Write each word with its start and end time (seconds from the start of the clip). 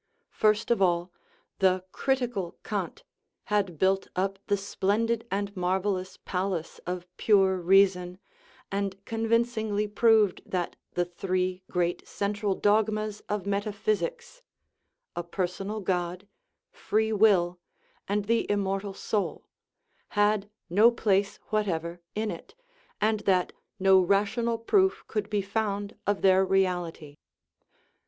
First 0.31 0.71
of 0.71 0.81
all 0.81 1.11
the" 1.59 1.85
critical 1.91 2.57
Kant" 2.63 3.03
had 3.53 3.77
built 3.77 4.07
up 4.15 4.39
the 4.47 4.57
splendid 4.57 5.27
and 5.29 5.55
mar 5.55 5.79
vellous 5.79 6.17
palace 6.25 6.79
of 6.87 7.05
pure 7.17 7.57
reason, 7.57 8.17
and 8.71 9.05
convincingly 9.05 9.87
proved 9.87 10.41
that 10.43 10.75
the 10.93 11.05
three 11.05 11.61
great 11.69 12.07
central 12.07 12.55
dogmas 12.55 13.21
of 13.29 13.45
metaphysics 13.45 14.41
a 15.15 15.21
personal 15.23 15.81
God, 15.81 16.27
free 16.71 17.13
will, 17.13 17.59
and 18.07 18.25
the 18.25 18.49
immortal 18.49 18.95
soul 18.95 19.45
had 20.17 20.49
no 20.67 20.89
place 20.89 21.37
whatever 21.49 22.01
in 22.15 22.31
it, 22.31 22.55
and 22.99 23.19
that 23.29 23.53
no 23.77 23.99
rational 23.99 24.57
proof 24.57 25.03
could 25.05 25.29
be 25.29 25.43
found 25.43 25.95
of 26.07 26.23
their 26.23 26.43
reality. 26.43 27.17